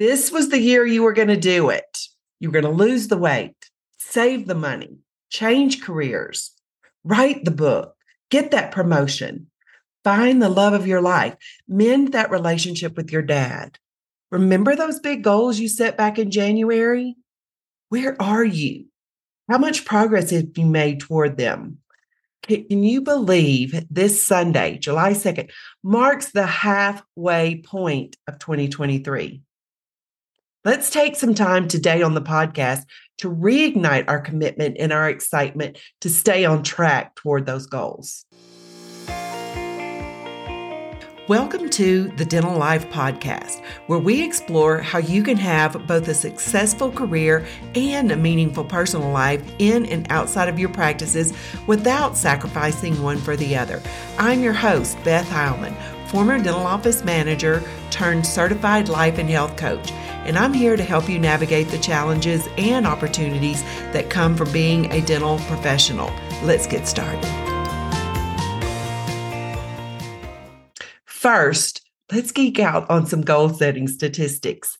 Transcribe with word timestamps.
This 0.00 0.32
was 0.32 0.48
the 0.48 0.58
year 0.58 0.86
you 0.86 1.02
were 1.02 1.12
going 1.12 1.28
to 1.28 1.36
do 1.36 1.68
it. 1.68 1.98
You're 2.38 2.52
going 2.52 2.64
to 2.64 2.70
lose 2.70 3.08
the 3.08 3.18
weight, 3.18 3.68
save 3.98 4.46
the 4.46 4.54
money, 4.54 4.96
change 5.28 5.82
careers, 5.82 6.52
write 7.04 7.44
the 7.44 7.50
book, 7.50 7.94
get 8.30 8.50
that 8.52 8.72
promotion, 8.72 9.50
find 10.02 10.40
the 10.40 10.48
love 10.48 10.72
of 10.72 10.86
your 10.86 11.02
life, 11.02 11.36
mend 11.68 12.12
that 12.12 12.30
relationship 12.30 12.96
with 12.96 13.12
your 13.12 13.20
dad. 13.20 13.78
Remember 14.30 14.74
those 14.74 15.00
big 15.00 15.22
goals 15.22 15.58
you 15.58 15.68
set 15.68 15.98
back 15.98 16.18
in 16.18 16.30
January? 16.30 17.16
Where 17.90 18.16
are 18.22 18.44
you? 18.44 18.86
How 19.50 19.58
much 19.58 19.84
progress 19.84 20.30
have 20.30 20.56
you 20.56 20.64
made 20.64 21.00
toward 21.00 21.36
them? 21.36 21.76
Can 22.44 22.82
you 22.82 23.02
believe 23.02 23.84
this 23.90 24.24
Sunday, 24.24 24.78
July 24.78 25.12
2nd, 25.12 25.50
marks 25.82 26.32
the 26.32 26.46
halfway 26.46 27.60
point 27.60 28.16
of 28.26 28.38
2023? 28.38 29.42
Let's 30.62 30.90
take 30.90 31.16
some 31.16 31.34
time 31.34 31.68
today 31.68 32.02
on 32.02 32.12
the 32.12 32.20
podcast 32.20 32.84
to 33.16 33.30
reignite 33.30 34.04
our 34.08 34.20
commitment 34.20 34.76
and 34.78 34.92
our 34.92 35.08
excitement 35.08 35.78
to 36.02 36.10
stay 36.10 36.44
on 36.44 36.62
track 36.62 37.14
toward 37.14 37.46
those 37.46 37.64
goals. 37.64 38.26
Welcome 41.28 41.70
to 41.70 42.08
the 42.18 42.26
Dental 42.26 42.58
Life 42.58 42.90
Podcast, 42.90 43.64
where 43.86 43.98
we 43.98 44.22
explore 44.22 44.80
how 44.80 44.98
you 44.98 45.22
can 45.22 45.38
have 45.38 45.86
both 45.86 46.06
a 46.08 46.14
successful 46.14 46.92
career 46.92 47.46
and 47.74 48.12
a 48.12 48.16
meaningful 48.16 48.64
personal 48.64 49.10
life 49.10 49.42
in 49.58 49.86
and 49.86 50.06
outside 50.10 50.50
of 50.50 50.58
your 50.58 50.68
practices 50.68 51.32
without 51.66 52.18
sacrificing 52.18 53.02
one 53.02 53.16
for 53.16 53.34
the 53.34 53.56
other. 53.56 53.80
I'm 54.18 54.42
your 54.42 54.52
host, 54.52 54.98
Beth 55.04 55.28
Heilman, 55.30 55.74
former 56.10 56.36
dental 56.36 56.66
office 56.66 57.02
manager 57.02 57.62
turned 57.90 58.26
certified 58.26 58.88
life 58.88 59.18
and 59.18 59.30
health 59.30 59.56
coach, 59.56 59.92
and 60.24 60.38
I'm 60.38 60.52
here 60.52 60.76
to 60.76 60.82
help 60.82 61.08
you 61.08 61.18
navigate 61.18 61.68
the 61.68 61.78
challenges 61.78 62.48
and 62.58 62.86
opportunities 62.86 63.62
that 63.92 64.10
come 64.10 64.36
from 64.36 64.52
being 64.52 64.90
a 64.92 65.00
dental 65.00 65.38
professional. 65.40 66.10
Let's 66.42 66.66
get 66.66 66.86
started. 66.86 67.24
First, 71.04 71.82
let's 72.12 72.32
geek 72.32 72.58
out 72.58 72.88
on 72.88 73.06
some 73.06 73.22
goal 73.22 73.50
setting 73.50 73.88
statistics. 73.88 74.78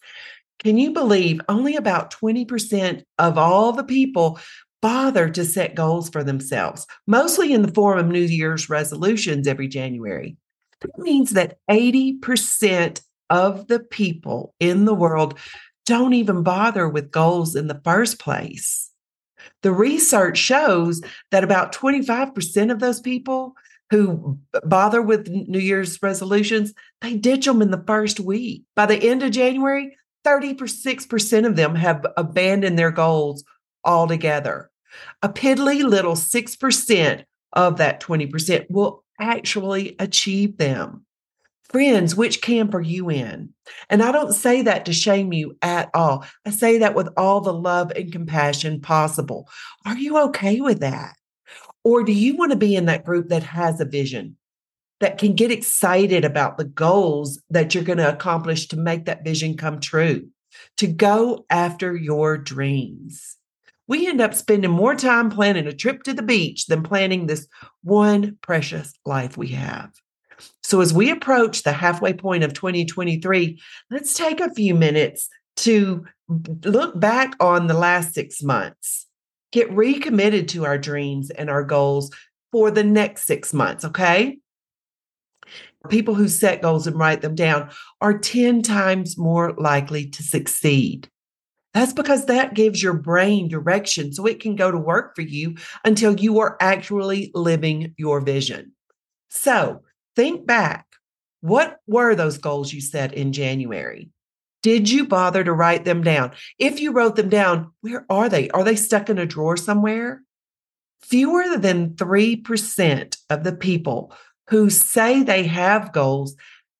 Can 0.58 0.78
you 0.78 0.92
believe 0.92 1.40
only 1.48 1.76
about 1.76 2.12
20% 2.12 3.02
of 3.18 3.38
all 3.38 3.72
the 3.72 3.84
people 3.84 4.38
bother 4.82 5.28
to 5.30 5.44
set 5.44 5.74
goals 5.74 6.08
for 6.10 6.24
themselves, 6.24 6.86
mostly 7.06 7.52
in 7.52 7.62
the 7.62 7.72
form 7.72 7.98
of 7.98 8.08
New 8.08 8.20
Year's 8.20 8.70
resolutions 8.70 9.46
every 9.46 9.68
January? 9.68 10.36
That 10.80 10.98
means 10.98 11.30
that 11.30 11.58
80% 11.70 13.00
of 13.30 13.68
the 13.68 13.80
people 13.80 14.54
in 14.60 14.84
the 14.84 14.94
world 14.94 15.38
don't 15.86 16.12
even 16.12 16.42
bother 16.42 16.88
with 16.88 17.10
goals 17.10 17.56
in 17.56 17.68
the 17.68 17.80
first 17.82 18.18
place. 18.18 18.90
The 19.62 19.72
research 19.72 20.36
shows 20.36 21.00
that 21.30 21.44
about 21.44 21.72
25% 21.74 22.70
of 22.70 22.80
those 22.80 23.00
people 23.00 23.54
who 23.90 24.38
bother 24.64 25.02
with 25.02 25.28
New 25.28 25.58
Year's 25.58 26.00
resolutions, 26.02 26.72
they 27.00 27.16
ditch 27.16 27.46
them 27.46 27.62
in 27.62 27.70
the 27.70 27.82
first 27.86 28.20
week. 28.20 28.64
By 28.76 28.86
the 28.86 29.10
end 29.10 29.22
of 29.22 29.32
January, 29.32 29.96
36% 30.24 31.46
of 31.46 31.56
them 31.56 31.74
have 31.74 32.06
abandoned 32.16 32.78
their 32.78 32.90
goals 32.90 33.42
altogether. 33.84 34.70
A 35.22 35.28
piddly 35.28 35.82
little 35.82 36.14
6% 36.14 37.24
of 37.52 37.76
that 37.78 38.00
20% 38.00 38.66
will 38.70 39.04
actually 39.18 39.96
achieve 39.98 40.56
them. 40.56 41.04
Friends, 41.70 42.16
which 42.16 42.42
camp 42.42 42.74
are 42.74 42.80
you 42.80 43.10
in? 43.10 43.54
And 43.88 44.02
I 44.02 44.10
don't 44.10 44.32
say 44.32 44.62
that 44.62 44.84
to 44.86 44.92
shame 44.92 45.32
you 45.32 45.56
at 45.62 45.88
all. 45.94 46.24
I 46.44 46.50
say 46.50 46.78
that 46.78 46.96
with 46.96 47.08
all 47.16 47.40
the 47.40 47.52
love 47.52 47.92
and 47.92 48.10
compassion 48.10 48.80
possible. 48.80 49.48
Are 49.86 49.96
you 49.96 50.18
okay 50.18 50.60
with 50.60 50.80
that? 50.80 51.14
Or 51.84 52.02
do 52.02 52.12
you 52.12 52.36
want 52.36 52.50
to 52.50 52.58
be 52.58 52.74
in 52.74 52.86
that 52.86 53.04
group 53.04 53.28
that 53.28 53.44
has 53.44 53.80
a 53.80 53.84
vision, 53.84 54.36
that 54.98 55.18
can 55.18 55.34
get 55.34 55.52
excited 55.52 56.24
about 56.24 56.58
the 56.58 56.64
goals 56.64 57.40
that 57.50 57.72
you're 57.72 57.84
going 57.84 57.98
to 57.98 58.12
accomplish 58.12 58.66
to 58.68 58.76
make 58.76 59.04
that 59.04 59.24
vision 59.24 59.56
come 59.56 59.78
true, 59.78 60.28
to 60.78 60.88
go 60.88 61.46
after 61.50 61.94
your 61.94 62.36
dreams? 62.36 63.36
We 63.86 64.08
end 64.08 64.20
up 64.20 64.34
spending 64.34 64.72
more 64.72 64.96
time 64.96 65.30
planning 65.30 65.68
a 65.68 65.72
trip 65.72 66.02
to 66.02 66.14
the 66.14 66.22
beach 66.22 66.66
than 66.66 66.82
planning 66.82 67.26
this 67.26 67.46
one 67.82 68.38
precious 68.42 68.92
life 69.06 69.36
we 69.36 69.48
have. 69.48 69.90
So, 70.62 70.80
as 70.80 70.92
we 70.92 71.10
approach 71.10 71.62
the 71.62 71.72
halfway 71.72 72.12
point 72.12 72.44
of 72.44 72.52
2023, 72.52 73.60
let's 73.90 74.14
take 74.14 74.40
a 74.40 74.54
few 74.54 74.74
minutes 74.74 75.28
to 75.56 76.06
look 76.64 76.98
back 76.98 77.34
on 77.40 77.66
the 77.66 77.74
last 77.74 78.14
six 78.14 78.42
months 78.42 79.06
get 79.52 79.70
recommitted 79.72 80.48
to 80.48 80.64
our 80.64 80.78
dreams 80.78 81.30
and 81.30 81.50
our 81.50 81.64
goals 81.64 82.10
for 82.52 82.70
the 82.70 82.84
next 82.84 83.26
six 83.26 83.52
months, 83.52 83.84
okay? 83.84 84.38
People 85.88 86.14
who 86.14 86.28
set 86.28 86.62
goals 86.62 86.86
and 86.86 86.98
write 86.98 87.22
them 87.22 87.34
down 87.34 87.70
are 88.00 88.18
10 88.18 88.62
times 88.62 89.16
more 89.16 89.54
likely 89.56 90.08
to 90.10 90.22
succeed. 90.22 91.08
That's 91.72 91.92
because 91.92 92.26
that 92.26 92.54
gives 92.54 92.82
your 92.82 92.94
brain 92.94 93.48
direction 93.48 94.12
so 94.12 94.26
it 94.26 94.40
can 94.40 94.56
go 94.56 94.70
to 94.70 94.78
work 94.78 95.14
for 95.14 95.22
you 95.22 95.54
until 95.84 96.18
you 96.18 96.40
are 96.40 96.56
actually 96.60 97.30
living 97.32 97.94
your 97.96 98.20
vision. 98.20 98.72
So 99.28 99.82
think 100.16 100.46
back. 100.46 100.86
What 101.40 101.78
were 101.86 102.14
those 102.14 102.38
goals 102.38 102.72
you 102.72 102.80
set 102.80 103.14
in 103.14 103.32
January? 103.32 104.10
Did 104.62 104.90
you 104.90 105.06
bother 105.06 105.42
to 105.42 105.52
write 105.52 105.84
them 105.84 106.02
down? 106.02 106.32
If 106.58 106.80
you 106.80 106.92
wrote 106.92 107.16
them 107.16 107.30
down, 107.30 107.72
where 107.80 108.04
are 108.10 108.28
they? 108.28 108.50
Are 108.50 108.64
they 108.64 108.76
stuck 108.76 109.08
in 109.08 109.18
a 109.18 109.24
drawer 109.24 109.56
somewhere? 109.56 110.22
Fewer 111.00 111.56
than 111.56 111.94
3% 111.94 113.16
of 113.30 113.42
the 113.42 113.56
people 113.56 114.12
who 114.50 114.68
say 114.68 115.22
they 115.22 115.44
have 115.44 115.92
goals 115.92 116.36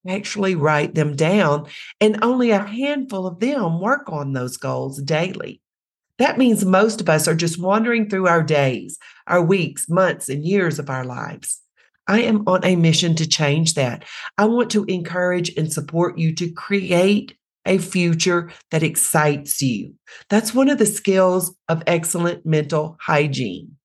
actually 0.07 0.55
write 0.55 0.95
them 0.95 1.15
down, 1.15 1.67
and 2.01 2.23
only 2.23 2.51
a 2.51 2.59
handful 2.59 3.27
of 3.27 3.41
them 3.41 3.81
work 3.81 4.11
on 4.11 4.33
those 4.33 4.57
goals 4.57 5.01
daily. 5.03 5.61
That 6.19 6.39
means 6.39 6.65
most 6.65 7.01
of 7.01 7.09
us 7.09 7.27
are 7.29 7.35
just 7.35 7.59
wandering 7.59 8.09
through 8.09 8.27
our 8.27 8.43
days, 8.43 8.99
our 9.27 9.43
weeks, 9.43 9.89
months, 9.89 10.29
and 10.29 10.45
years 10.45 10.79
of 10.79 10.91
our 10.91 11.05
lives. 11.05 11.61
I 12.11 12.23
am 12.23 12.43
on 12.49 12.65
a 12.65 12.75
mission 12.75 13.15
to 13.15 13.29
change 13.29 13.75
that. 13.75 14.05
I 14.37 14.47
want 14.47 14.73
to 14.73 14.85
encourage 14.87 15.57
and 15.57 15.73
support 15.73 16.19
you 16.19 16.35
to 16.35 16.51
create 16.51 17.39
a 17.65 17.79
future 17.79 18.51
that 18.73 18.83
excites 18.83 19.63
you. 19.63 19.95
That's 20.29 20.53
one 20.53 20.69
of 20.69 20.79
the 20.79 20.87
skills 20.87 21.55
of 21.69 21.85
excellent 21.87 22.45
mental 22.45 22.97
hygiene. 23.01 23.77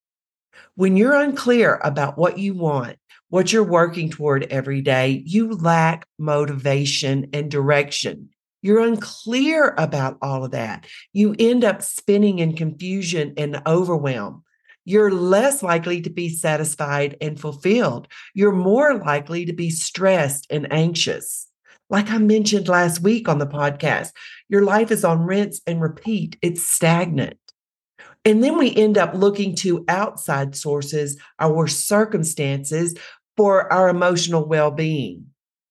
When 0.73 0.97
you're 0.97 1.13
unclear 1.13 1.79
about 1.83 2.17
what 2.17 2.39
you 2.39 2.55
want, 2.55 2.97
what 3.29 3.53
you're 3.53 3.63
working 3.63 4.09
toward 4.09 4.45
every 4.45 4.81
day, 4.81 5.21
you 5.23 5.51
lack 5.51 6.07
motivation 6.17 7.27
and 7.31 7.51
direction. 7.51 8.29
You're 8.63 8.79
unclear 8.79 9.75
about 9.77 10.17
all 10.23 10.43
of 10.43 10.49
that. 10.49 10.87
You 11.13 11.35
end 11.37 11.63
up 11.63 11.83
spinning 11.83 12.39
in 12.39 12.55
confusion 12.55 13.35
and 13.37 13.61
overwhelm. 13.67 14.44
You're 14.85 15.11
less 15.11 15.63
likely 15.63 16.01
to 16.01 16.09
be 16.09 16.29
satisfied 16.29 17.17
and 17.19 17.39
fulfilled. 17.39 18.07
You're 18.33 18.51
more 18.51 18.95
likely 18.95 19.45
to 19.45 19.53
be 19.53 19.69
stressed 19.71 20.47
and 20.49 20.71
anxious. 20.71 21.47
Like 21.89 22.09
I 22.09 22.17
mentioned 22.17 22.67
last 22.67 23.01
week 23.01 23.27
on 23.27 23.39
the 23.39 23.47
podcast, 23.47 24.11
your 24.47 24.63
life 24.63 24.91
is 24.91 25.03
on 25.03 25.25
rinse 25.25 25.61
and 25.67 25.81
repeat, 25.81 26.37
it's 26.41 26.63
stagnant. 26.67 27.37
And 28.23 28.43
then 28.43 28.57
we 28.57 28.75
end 28.75 28.97
up 28.97 29.13
looking 29.13 29.55
to 29.57 29.85
outside 29.87 30.55
sources, 30.55 31.17
our 31.39 31.67
circumstances, 31.67 32.95
for 33.37 33.71
our 33.71 33.89
emotional 33.89 34.47
well 34.47 34.71
being 34.71 35.27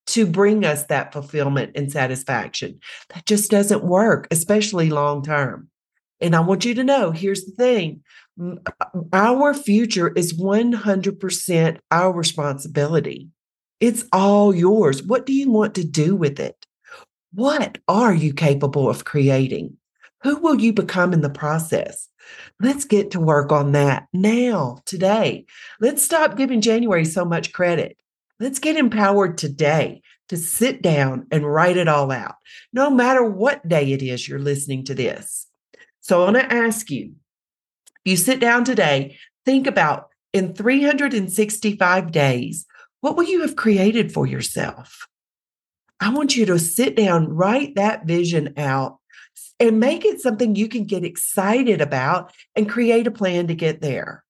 to 0.06 0.26
bring 0.26 0.64
us 0.64 0.84
that 0.84 1.12
fulfillment 1.12 1.72
and 1.74 1.90
satisfaction. 1.90 2.78
That 3.12 3.26
just 3.26 3.50
doesn't 3.50 3.84
work, 3.84 4.28
especially 4.30 4.90
long 4.90 5.22
term. 5.22 5.68
And 6.20 6.34
I 6.34 6.40
want 6.40 6.64
you 6.64 6.74
to 6.74 6.84
know 6.84 7.10
here's 7.10 7.44
the 7.44 7.52
thing 7.52 8.02
uh, 8.40 8.56
our 9.12 9.54
future 9.54 10.12
is 10.14 10.38
100% 10.38 11.78
our 11.90 12.12
responsibility. 12.12 13.28
It's 13.80 14.04
all 14.12 14.54
yours. 14.54 15.02
What 15.02 15.26
do 15.26 15.32
you 15.32 15.50
want 15.50 15.74
to 15.74 15.84
do 15.84 16.16
with 16.16 16.40
it? 16.40 16.66
What 17.32 17.78
are 17.88 18.14
you 18.14 18.32
capable 18.32 18.88
of 18.88 19.04
creating? 19.04 19.76
Who 20.22 20.36
will 20.36 20.60
you 20.60 20.72
become 20.72 21.12
in 21.12 21.20
the 21.20 21.28
process? 21.28 22.08
Let's 22.60 22.84
get 22.84 23.10
to 23.10 23.20
work 23.20 23.52
on 23.52 23.72
that 23.72 24.06
now, 24.12 24.78
today. 24.86 25.44
Let's 25.80 26.02
stop 26.02 26.36
giving 26.36 26.60
January 26.60 27.04
so 27.04 27.24
much 27.24 27.52
credit. 27.52 27.98
Let's 28.40 28.58
get 28.58 28.76
empowered 28.76 29.36
today 29.36 30.02
to 30.28 30.36
sit 30.36 30.80
down 30.80 31.26
and 31.30 31.44
write 31.44 31.76
it 31.76 31.88
all 31.88 32.10
out, 32.10 32.36
no 32.72 32.90
matter 32.90 33.24
what 33.24 33.68
day 33.68 33.92
it 33.92 34.02
is 34.02 34.26
you're 34.26 34.38
listening 34.38 34.84
to 34.84 34.94
this. 34.94 35.46
So 36.04 36.20
I 36.20 36.24
want 36.30 36.36
to 36.36 36.52
ask 36.52 36.90
you 36.90 37.14
if 38.04 38.10
you 38.10 38.16
sit 38.18 38.38
down 38.38 38.64
today, 38.64 39.16
think 39.46 39.66
about 39.66 40.10
in 40.34 40.52
365 40.52 42.12
days, 42.12 42.66
what 43.00 43.16
will 43.16 43.24
you 43.24 43.40
have 43.40 43.56
created 43.56 44.12
for 44.12 44.26
yourself? 44.26 45.08
I 46.00 46.10
want 46.10 46.36
you 46.36 46.44
to 46.44 46.58
sit 46.58 46.94
down, 46.94 47.30
write 47.30 47.76
that 47.76 48.04
vision 48.04 48.52
out, 48.58 48.98
and 49.58 49.80
make 49.80 50.04
it 50.04 50.20
something 50.20 50.54
you 50.54 50.68
can 50.68 50.84
get 50.84 51.04
excited 51.04 51.80
about 51.80 52.34
and 52.54 52.68
create 52.68 53.06
a 53.06 53.10
plan 53.10 53.46
to 53.46 53.54
get 53.54 53.80
there. 53.80 54.24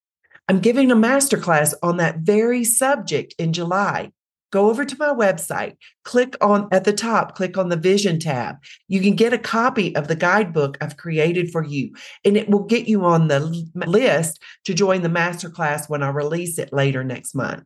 I'm 0.48 0.60
giving 0.60 0.92
a 0.92 0.96
masterclass 0.96 1.74
on 1.82 1.96
that 1.96 2.18
very 2.18 2.62
subject 2.62 3.34
in 3.36 3.52
July. 3.52 4.12
Go 4.54 4.70
over 4.70 4.84
to 4.84 4.96
my 4.98 5.08
website, 5.08 5.76
click 6.04 6.36
on 6.40 6.68
at 6.70 6.84
the 6.84 6.92
top, 6.92 7.34
click 7.34 7.58
on 7.58 7.70
the 7.70 7.76
vision 7.76 8.20
tab. 8.20 8.58
You 8.86 9.00
can 9.00 9.16
get 9.16 9.32
a 9.32 9.38
copy 9.38 9.96
of 9.96 10.06
the 10.06 10.14
guidebook 10.14 10.78
I've 10.80 10.96
created 10.96 11.50
for 11.50 11.64
you, 11.64 11.92
and 12.24 12.36
it 12.36 12.48
will 12.48 12.62
get 12.62 12.86
you 12.86 13.04
on 13.04 13.26
the 13.26 13.40
list 13.74 14.40
to 14.66 14.72
join 14.72 15.02
the 15.02 15.08
masterclass 15.08 15.90
when 15.90 16.04
I 16.04 16.10
release 16.10 16.56
it 16.60 16.72
later 16.72 17.02
next 17.02 17.34
month. 17.34 17.64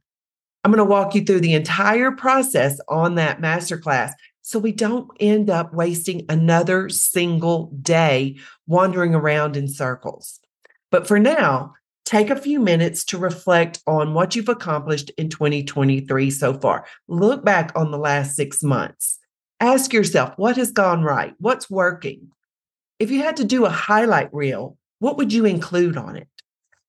I'm 0.64 0.70
going 0.70 0.78
to 0.78 0.84
walk 0.90 1.14
you 1.14 1.26
through 1.26 1.40
the 1.40 1.52
entire 1.52 2.10
process 2.10 2.80
on 2.88 3.16
that 3.16 3.38
masterclass 3.38 4.12
so 4.40 4.58
we 4.58 4.72
don't 4.72 5.10
end 5.20 5.50
up 5.50 5.74
wasting 5.74 6.24
another 6.30 6.88
single 6.88 7.70
day 7.82 8.38
wandering 8.66 9.14
around 9.14 9.58
in 9.58 9.68
circles. 9.68 10.40
But 10.90 11.06
for 11.06 11.18
now, 11.18 11.74
take 12.08 12.30
a 12.30 12.36
few 12.36 12.58
minutes 12.58 13.04
to 13.04 13.18
reflect 13.18 13.82
on 13.86 14.14
what 14.14 14.34
you've 14.34 14.48
accomplished 14.48 15.10
in 15.18 15.28
2023 15.28 16.30
so 16.30 16.54
far. 16.54 16.86
Look 17.06 17.44
back 17.44 17.70
on 17.76 17.90
the 17.90 17.98
last 17.98 18.34
six 18.34 18.62
months. 18.62 19.18
Ask 19.60 19.92
yourself 19.92 20.32
what 20.38 20.56
has 20.56 20.72
gone 20.72 21.02
right? 21.02 21.34
What's 21.38 21.68
working? 21.68 22.30
If 22.98 23.10
you 23.10 23.22
had 23.22 23.36
to 23.36 23.44
do 23.44 23.66
a 23.66 23.70
highlight 23.70 24.32
reel, 24.32 24.78
what 25.00 25.18
would 25.18 25.34
you 25.34 25.44
include 25.44 25.98
on 25.98 26.16
it? 26.16 26.28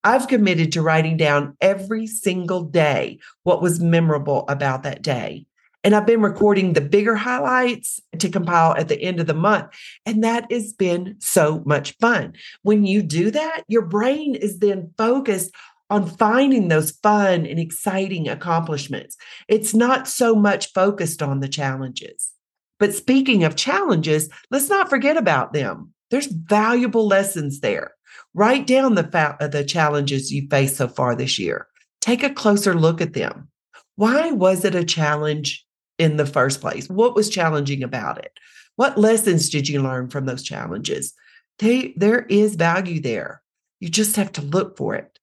I've 0.06 0.30
committed 0.30 0.72
to 0.72 0.82
writing 0.82 1.18
down 1.18 1.58
every 1.60 2.08
single 2.08 2.64
day 2.64 3.20
what 3.44 3.62
was 3.62 3.82
memorable 3.82 4.46
about 4.48 4.84
that 4.84 5.02
day. 5.02 5.48
And 5.84 5.96
I've 5.96 6.06
been 6.06 6.22
recording 6.22 6.74
the 6.74 6.82
bigger 6.82 7.16
highlights 7.16 8.02
to 8.18 8.30
compile 8.30 8.76
at 8.76 8.90
the 8.90 9.02
end 9.02 9.20
of 9.20 9.28
the 9.28 9.34
month. 9.34 9.68
And 10.06 10.24
that 10.24 10.52
has 10.52 10.74
been 10.74 11.16
so 11.20 11.64
much 11.66 11.96
fun. 12.00 12.34
When 12.64 12.86
you 12.86 13.02
do 13.02 13.32
that, 13.32 13.64
your 13.68 13.86
brain 13.86 14.36
is 14.36 14.60
then 14.60 14.92
focused 14.98 15.52
on 15.90 16.06
finding 16.06 16.68
those 16.68 16.92
fun 16.92 17.46
and 17.46 17.60
exciting 17.60 18.28
accomplishments. 18.28 19.18
It's 19.48 19.74
not 19.74 20.08
so 20.08 20.36
much 20.36 20.72
focused 20.74 21.22
on 21.24 21.40
the 21.40 21.48
challenges. 21.48 22.32
But 22.78 22.94
speaking 22.94 23.44
of 23.44 23.56
challenges, 23.56 24.30
let's 24.52 24.70
not 24.70 24.90
forget 24.90 25.18
about 25.18 25.54
them. 25.54 25.94
There's 26.12 26.28
valuable 26.28 27.08
lessons 27.08 27.62
there. 27.62 27.94
Write 28.34 28.68
down 28.68 28.96
the, 28.96 29.04
fa- 29.04 29.38
uh, 29.40 29.48
the 29.48 29.64
challenges 29.64 30.32
you 30.32 30.48
faced 30.50 30.78
so 30.78 30.88
far 30.88 31.16
this 31.16 31.40
year. 31.40 31.68
Take 32.02 32.24
a 32.24 32.34
closer 32.34 32.74
look 32.74 33.02
at 33.02 33.14
them. 33.14 33.50
Why 33.96 34.32
was 34.32 34.64
it 34.64 34.76
a 34.76 34.86
challenge 34.86 35.66
in 36.00 36.18
the 36.18 36.26
first 36.26 36.62
place? 36.62 36.90
What 36.90 37.16
was 37.16 37.30
challenging 37.30 37.84
about 37.84 38.18
it? 38.18 38.40
What 38.78 38.98
lessons 38.98 39.50
did 39.50 39.68
you 39.68 39.82
learn 39.82 40.10
from 40.10 40.26
those 40.26 40.42
challenges? 40.42 41.14
They, 41.60 41.94
there 41.98 42.22
is 42.22 42.56
value 42.56 43.02
there. 43.02 43.44
You 43.80 43.90
just 43.90 44.16
have 44.16 44.32
to 44.34 44.42
look 44.42 44.78
for 44.78 44.96
it. 44.96 45.20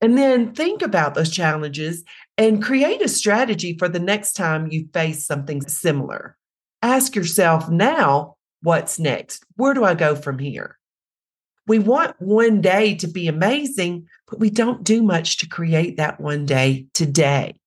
And 0.00 0.16
then 0.16 0.54
think 0.54 0.80
about 0.80 1.14
those 1.14 1.30
challenges 1.30 2.04
and 2.38 2.62
create 2.62 3.02
a 3.02 3.08
strategy 3.08 3.76
for 3.78 3.88
the 3.88 4.00
next 4.00 4.32
time 4.32 4.70
you 4.70 4.88
face 4.94 5.26
something 5.26 5.60
similar. 5.60 6.38
Ask 6.82 7.14
yourself 7.14 7.68
now, 7.68 8.36
what's 8.62 8.98
next? 8.98 9.44
Where 9.56 9.74
do 9.74 9.84
I 9.84 9.94
go 9.94 10.16
from 10.16 10.38
here? 10.38 10.78
We 11.66 11.78
want 11.78 12.16
one 12.18 12.62
day 12.62 12.94
to 12.96 13.06
be 13.06 13.28
amazing, 13.28 14.08
but 14.26 14.40
we 14.40 14.48
don't 14.48 14.82
do 14.82 15.02
much 15.02 15.36
to 15.38 15.48
create 15.48 15.98
that 15.98 16.18
one 16.18 16.46
day 16.46 16.86
today. 16.94 17.59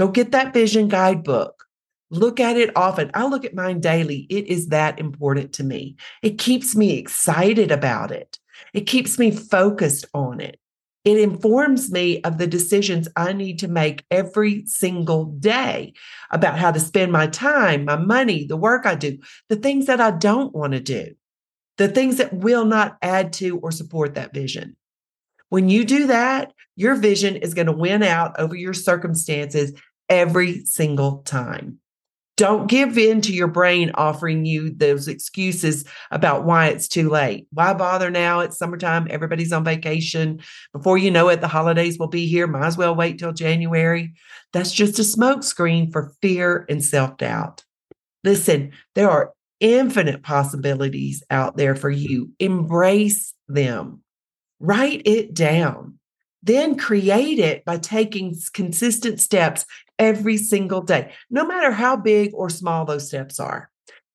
Go 0.00 0.08
get 0.08 0.30
that 0.30 0.54
vision 0.54 0.88
guidebook. 0.88 1.66
Look 2.10 2.40
at 2.40 2.56
it 2.56 2.74
often. 2.74 3.10
I 3.12 3.26
look 3.26 3.44
at 3.44 3.54
mine 3.54 3.80
daily. 3.80 4.26
It 4.30 4.46
is 4.46 4.68
that 4.68 4.98
important 4.98 5.52
to 5.52 5.62
me. 5.62 5.96
It 6.22 6.38
keeps 6.38 6.74
me 6.74 6.96
excited 6.96 7.70
about 7.70 8.10
it. 8.10 8.38
It 8.72 8.86
keeps 8.86 9.18
me 9.18 9.30
focused 9.30 10.06
on 10.14 10.40
it. 10.40 10.58
It 11.04 11.18
informs 11.18 11.90
me 11.90 12.22
of 12.22 12.38
the 12.38 12.46
decisions 12.46 13.08
I 13.14 13.34
need 13.34 13.58
to 13.58 13.68
make 13.68 14.06
every 14.10 14.64
single 14.64 15.26
day 15.26 15.92
about 16.30 16.58
how 16.58 16.70
to 16.72 16.80
spend 16.80 17.12
my 17.12 17.26
time, 17.26 17.84
my 17.84 17.96
money, 17.96 18.46
the 18.46 18.56
work 18.56 18.86
I 18.86 18.94
do, 18.94 19.18
the 19.50 19.56
things 19.56 19.84
that 19.84 20.00
I 20.00 20.12
don't 20.12 20.54
want 20.54 20.72
to 20.72 20.80
do, 20.80 21.14
the 21.76 21.88
things 21.88 22.16
that 22.16 22.32
will 22.32 22.64
not 22.64 22.96
add 23.02 23.34
to 23.34 23.58
or 23.58 23.70
support 23.70 24.14
that 24.14 24.32
vision. 24.32 24.76
When 25.50 25.68
you 25.68 25.84
do 25.84 26.06
that, 26.06 26.54
your 26.76 26.94
vision 26.94 27.36
is 27.36 27.52
going 27.52 27.66
to 27.66 27.72
win 27.72 28.02
out 28.02 28.38
over 28.38 28.56
your 28.56 28.72
circumstances 28.72 29.74
every 30.10 30.64
single 30.66 31.22
time. 31.22 31.78
Don't 32.36 32.68
give 32.68 32.96
in 32.96 33.20
to 33.22 33.34
your 33.34 33.48
brain 33.48 33.90
offering 33.94 34.46
you 34.46 34.70
those 34.70 35.08
excuses 35.08 35.84
about 36.10 36.44
why 36.44 36.68
it's 36.68 36.88
too 36.88 37.10
late. 37.10 37.46
Why 37.52 37.74
bother 37.74 38.10
now? 38.10 38.40
It's 38.40 38.56
summertime. 38.56 39.06
Everybody's 39.10 39.52
on 39.52 39.62
vacation. 39.62 40.40
Before 40.72 40.96
you 40.96 41.10
know 41.10 41.28
it, 41.28 41.42
the 41.42 41.48
holidays 41.48 41.98
will 41.98 42.08
be 42.08 42.26
here. 42.26 42.46
Might 42.46 42.66
as 42.66 42.78
well 42.78 42.94
wait 42.94 43.18
till 43.18 43.32
January. 43.32 44.14
That's 44.54 44.72
just 44.72 44.98
a 44.98 45.02
smokescreen 45.02 45.92
for 45.92 46.14
fear 46.22 46.64
and 46.70 46.82
self 46.82 47.18
doubt. 47.18 47.62
Listen, 48.24 48.72
there 48.94 49.10
are 49.10 49.34
infinite 49.60 50.22
possibilities 50.22 51.22
out 51.30 51.58
there 51.58 51.74
for 51.74 51.90
you. 51.90 52.32
Embrace 52.38 53.34
them, 53.48 54.02
write 54.58 55.02
it 55.04 55.34
down. 55.34 55.98
Then 56.42 56.78
create 56.78 57.38
it 57.38 57.66
by 57.66 57.76
taking 57.76 58.34
consistent 58.54 59.20
steps 59.20 59.66
every 60.00 60.36
single 60.36 60.80
day, 60.80 61.12
no 61.30 61.46
matter 61.46 61.70
how 61.70 61.94
big 61.94 62.32
or 62.34 62.50
small 62.50 62.84
those 62.84 63.06
steps 63.06 63.38
are. 63.38 63.70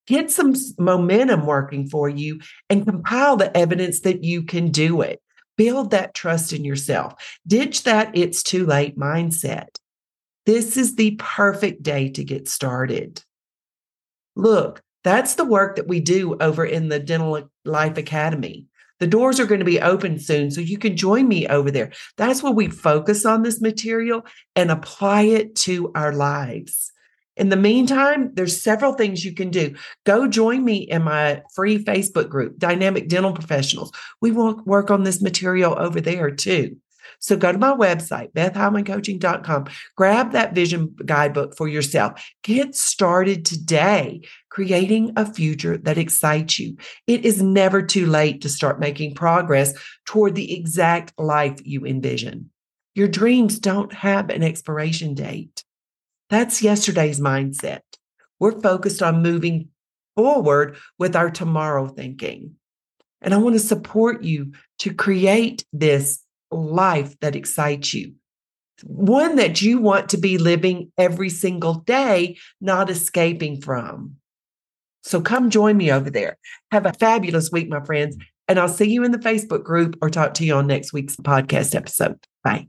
Get 0.08 0.30
some 0.30 0.54
momentum 0.78 1.46
working 1.46 1.88
for 1.88 2.10
you 2.10 2.42
and 2.70 2.86
compile 2.86 3.38
the 3.38 3.56
evidence 3.56 4.02
that 4.02 4.24
you 4.24 4.44
can 4.44 4.70
do 4.72 5.02
it. 5.02 5.22
Build 5.58 5.92
that 5.92 6.14
trust 6.14 6.52
in 6.52 6.66
yourself. 6.66 7.14
Ditch 7.48 7.84
that 7.84 8.16
it's 8.16 8.44
too 8.44 8.66
late 8.66 8.98
mindset. 8.98 9.68
This 10.46 10.76
is 10.76 10.96
the 10.96 11.16
perfect 11.18 11.82
day 11.82 12.10
to 12.10 12.24
get 12.24 12.48
started. 12.48 13.24
Look, 14.36 14.82
that's 15.04 15.36
the 15.36 15.46
work 15.46 15.78
that 15.78 15.88
we 15.88 16.02
do 16.02 16.36
over 16.40 16.66
in 16.66 16.90
the 16.90 17.00
Dental 17.00 17.50
Life 17.64 17.98
Academy. 17.98 18.68
The 19.00 19.08
doors 19.08 19.40
are 19.40 19.46
going 19.46 19.60
to 19.60 19.66
be 19.66 19.82
open 19.82 20.20
soon, 20.20 20.52
so 20.52 20.62
you 20.62 20.78
can 20.78 20.96
join 20.96 21.28
me 21.28 21.48
over 21.48 21.70
there. 21.70 21.92
That's 22.18 22.42
where 22.42 22.54
we 22.54 22.68
focus 22.68 23.26
on 23.26 23.44
this 23.44 23.62
material 23.62 24.26
and 24.56 24.72
apply 24.72 25.24
it 25.24 25.56
to 25.58 25.92
our 25.96 26.14
lives. 26.14 26.92
In 27.38 27.50
the 27.50 27.58
meantime, 27.58 28.32
there's 28.34 28.62
several 28.62 28.94
things 28.94 29.26
you 29.26 29.34
can 29.34 29.50
do. 29.50 29.76
Go 30.06 30.28
join 30.28 30.64
me 30.64 30.78
in 30.78 31.04
my 31.04 31.44
free 31.54 31.84
Facebook 31.84 32.30
group, 32.30 32.58
Dynamic 32.58 33.10
Dental 33.10 33.34
Professionals. 33.34 33.92
We 34.22 34.32
will 34.32 34.64
work 34.64 34.90
on 34.90 35.04
this 35.04 35.22
material 35.22 35.76
over 35.78 36.00
there 36.00 36.32
too. 36.32 36.78
So 37.20 37.38
go 37.38 37.52
to 37.52 37.58
my 37.58 37.74
website, 37.74 38.34
bethheilmancoaching.com, 38.34 39.68
grab 39.96 40.32
that 40.32 40.54
vision 40.54 40.96
guidebook 41.06 41.56
for 41.56 41.68
yourself. 41.68 42.24
Get 42.44 42.76
started 42.76 43.46
today 43.46 44.22
creating 44.50 45.12
a 45.18 45.26
future 45.32 45.78
that 45.78 45.98
excites 45.98 46.60
you. 46.60 46.78
It 47.08 47.26
is 47.26 47.42
never 47.42 47.82
too 47.82 48.06
late 48.06 48.42
to 48.42 48.50
start 48.50 48.80
making 48.80 49.16
progress 49.16 49.74
toward 50.06 50.36
the 50.36 50.58
exact 50.58 51.14
life 51.18 51.60
you 51.64 51.86
envision. 51.86 52.52
Your 52.94 53.10
dreams 53.10 53.60
don't 53.60 53.94
have 53.94 54.30
an 54.30 54.44
expiration 54.44 55.14
date. 55.14 55.64
That's 56.30 56.64
yesterday's 56.64 57.20
mindset. 57.20 57.82
We're 58.40 58.60
focused 58.62 59.04
on 59.04 59.22
moving 59.22 59.70
forward 60.16 60.78
with 60.98 61.16
our 61.16 61.30
tomorrow 61.30 61.88
thinking. 61.88 62.56
And 63.22 63.34
I 63.34 63.38
want 63.38 63.56
to 63.56 63.60
support 63.60 64.24
you 64.24 64.54
to 64.80 64.94
create 64.94 65.66
this 65.74 66.24
life 66.56 67.20
that 67.20 67.36
excites 67.36 67.94
you. 67.94 68.14
One 68.84 69.38
that 69.38 69.62
you 69.62 69.80
want 69.80 70.10
to 70.10 70.18
be 70.18 70.38
living 70.38 70.92
every 70.98 71.30
single 71.30 71.76
day, 71.76 72.38
not 72.60 72.90
escaping 72.90 73.62
from. 73.62 74.18
So 75.04 75.22
come 75.22 75.50
join 75.50 75.78
me 75.78 75.92
over 75.92 76.10
there. 76.10 76.38
Have 76.72 76.86
a 76.86 76.94
fabulous 76.94 77.52
week, 77.52 77.70
my 77.70 77.84
friends. 77.84 78.18
And 78.48 78.60
I'll 78.60 78.68
see 78.68 78.90
you 78.90 79.04
in 79.04 79.12
the 79.12 79.18
Facebook 79.18 79.64
group 79.64 79.98
or 80.02 80.10
talk 80.10 80.34
to 80.36 80.46
you 80.46 80.56
on 80.56 80.68
next 80.68 80.94
week's 80.94 81.16
podcast 81.16 81.76
episode. 81.76 82.18
Bye. 82.44 82.68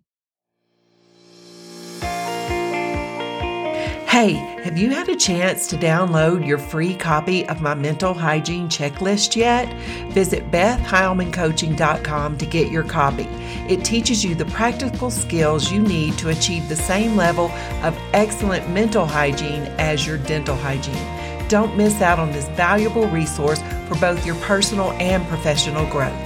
Hey, 4.16 4.32
have 4.64 4.78
you 4.78 4.88
had 4.88 5.10
a 5.10 5.14
chance 5.14 5.66
to 5.66 5.76
download 5.76 6.46
your 6.46 6.56
free 6.56 6.94
copy 6.94 7.46
of 7.50 7.60
my 7.60 7.74
mental 7.74 8.14
hygiene 8.14 8.66
checklist 8.66 9.36
yet? 9.36 9.70
Visit 10.12 10.50
BethHeilmanCoaching.com 10.50 12.38
to 12.38 12.46
get 12.46 12.72
your 12.72 12.84
copy. 12.84 13.24
It 13.68 13.84
teaches 13.84 14.24
you 14.24 14.34
the 14.34 14.46
practical 14.46 15.10
skills 15.10 15.70
you 15.70 15.82
need 15.82 16.16
to 16.16 16.30
achieve 16.30 16.66
the 16.70 16.76
same 16.76 17.14
level 17.14 17.50
of 17.82 17.94
excellent 18.14 18.70
mental 18.70 19.04
hygiene 19.04 19.64
as 19.76 20.06
your 20.06 20.16
dental 20.16 20.56
hygiene. 20.56 21.48
Don't 21.48 21.76
miss 21.76 22.00
out 22.00 22.18
on 22.18 22.32
this 22.32 22.48
valuable 22.56 23.08
resource 23.08 23.60
for 23.86 23.96
both 23.96 24.24
your 24.24 24.36
personal 24.36 24.92
and 24.92 25.26
professional 25.26 25.84
growth. 25.90 26.25